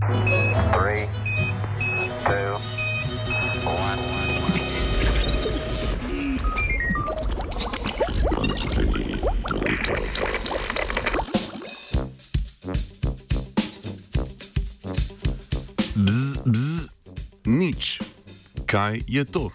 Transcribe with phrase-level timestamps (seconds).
[0.00, 1.04] Three,
[2.24, 2.56] two,
[3.68, 4.00] one.
[15.96, 16.88] Bzz, bzz,
[17.44, 18.00] nič.
[18.66, 19.50] Kaj je to?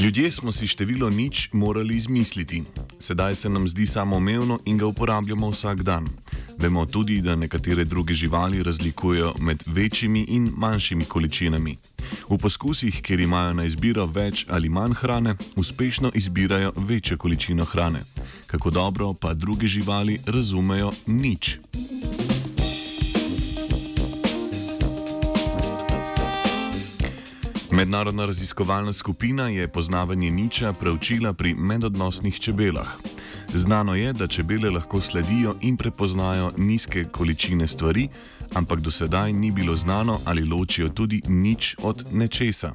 [0.00, 2.85] Ljudje smo si število nič morali izmisliti.
[3.06, 6.08] Sedaj se nam zdi samoumevno in ga uporabljamo vsak dan.
[6.58, 11.76] Vemo tudi, da nekatere druge živali razlikujejo med večjimi in manjšimi količinami.
[12.30, 18.02] V poskusih, kjer imajo na izbiro več ali manj hrane, uspešno izbirajo večjo količino hrane.
[18.46, 21.58] Kako dobro pa druge živali razumejo nič.
[27.76, 32.88] Mednarodna raziskovalna skupina je poznavanje niča preučila pri medodnosnih čebelah.
[33.54, 38.08] Znano je, da čebele lahko sledijo in prepoznajo nizke količine stvari,
[38.56, 42.72] ampak do sedaj ni bilo znano, ali ločijo tudi nič od nečesa.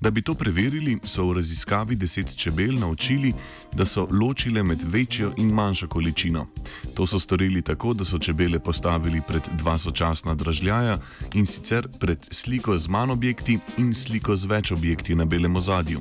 [0.00, 3.34] Da bi to preverili, so v raziskavi deset čebel naučili,
[3.72, 6.46] da so ločile med večjo in manjšo količino.
[6.94, 10.98] To so storili tako, da so čebele postavili pred dva sočasna dražljaja
[11.34, 16.00] in sicer pred sliko z manj objekti in sliko z več objekti na belem ozadju.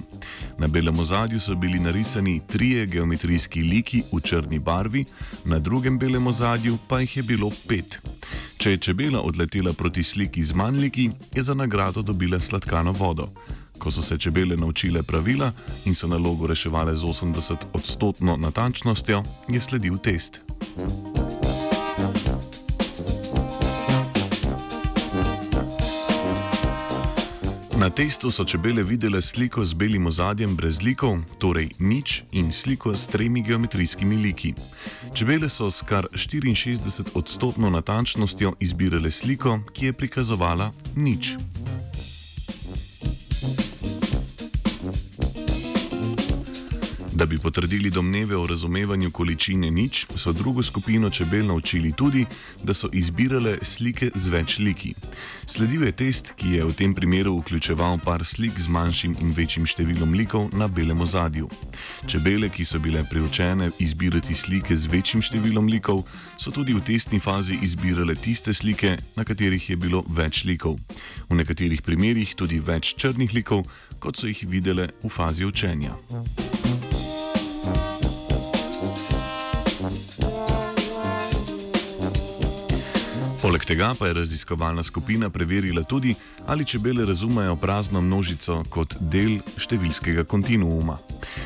[0.58, 5.06] Na belem ozadju so bili narisani trije geometrijski liki v črni barvi,
[5.46, 8.00] na drugem belem ozadju pa jih je bilo pet.
[8.60, 13.30] Če je čebela odletela proti sliki z manj liki, je za nagrado dobila sladkano vodo.
[13.80, 15.52] Ko so se čebele naučile pravila
[15.86, 20.42] in so nalogo reševale z 80-odstotno natančnostjo, je sledil test.
[27.80, 32.92] Na testu so čebele videle sliko z belim ozadjem brez likov, torej nič, in sliko
[32.92, 34.52] s tremi geometrijskimi liki.
[35.16, 41.38] Čebele so s kar 64-odstotno natančnostjo izbirale sliko, ki je prikazovala nič.
[47.20, 52.26] Da bi potrdili domneve o razumevanju količine nič, so drugo skupino čebel naučili tudi,
[52.64, 54.94] da so izbirale slike z več liki.
[55.46, 59.66] Sledil je test, ki je v tem primeru vključeval par slik z manjšim in večjim
[59.68, 61.50] številom likov na belem ozadju.
[62.08, 66.06] Čebele, ki so bile priučene izbirati slike z večjim številom likov,
[66.40, 70.80] so tudi v testni fazi izbirale tiste slike, na katerih je bilo več likov.
[71.28, 73.68] V nekaterih primerjih tudi več črnih likov,
[74.00, 76.00] kot so jih videle v fazi učenja.
[83.42, 86.16] Poleg tega pa je raziskovalna skupina preverila tudi,
[86.48, 90.98] ali čebele razumejo prazno množico kot del številskega kontinuuma.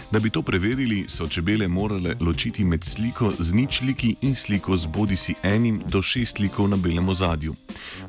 [0.10, 4.74] Da bi to preverili, so čebele morale ločiti med sliko z nič liki in sliko
[4.78, 7.54] z bodisi enim do šest likov na belem ozadju.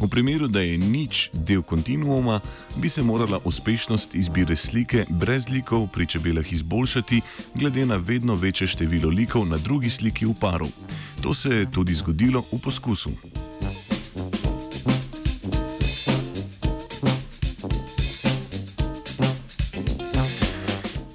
[0.00, 2.40] V primeru, da je nič del kontinuuma,
[2.80, 7.20] bi se morala uspešnost izbire slike brez likov pri čebelah izboljšati,
[7.54, 10.72] glede na vedno večje število likov na drugi sliki v paru.
[11.20, 13.33] To se je tudi zgodilo v poskusu.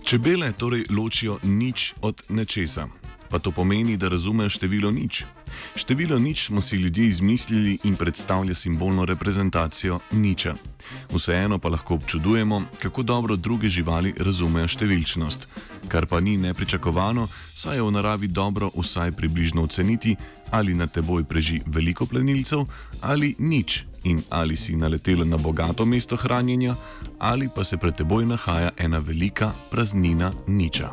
[0.10, 2.90] Čebele torej ločijo nič od nečesa.
[3.30, 5.22] Pa to pomeni, da razumejo število nič.
[5.78, 10.56] Število nič smo si ljudje izmislili in predstavlja simbolno reprezentacijo niča.
[11.14, 15.46] Vseeno pa lahko občudujemo, kako dobro druge živali razumejo številčnost.
[15.88, 20.18] Kar pa ni nepričakovano, saj je v naravi dobro vsaj približno oceniti,
[20.50, 22.66] ali na teboj preži veliko plenilcev
[23.06, 26.76] ali nič in ali si naletela na bogato mesto hranjenja
[27.20, 30.90] ali pa se pred teboj nahaja ena velika praznina niča.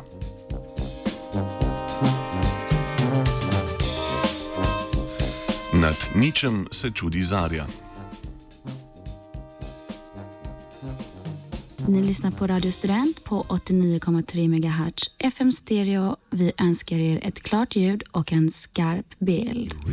[5.73, 7.67] Nad ničem se čudi Zarja.
[11.87, 16.15] Ni lyssnar på Radio Student på 89,3 MHz FM stereo.
[16.31, 19.73] Vi önskar er ett klart ljud och en skarp bild.